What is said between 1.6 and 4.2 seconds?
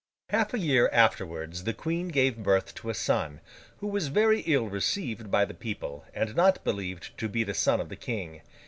the Queen gave birth to a son, who was